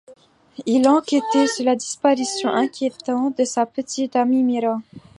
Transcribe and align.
Il 0.65 0.87
enquêtait 0.87 1.45
sur 1.45 1.63
la 1.63 1.75
disparition 1.75 2.49
inquiétante 2.49 3.37
de 3.37 3.43
sa 3.45 3.67
petite 3.67 4.15
amie, 4.15 4.41
Mira. 4.41 4.79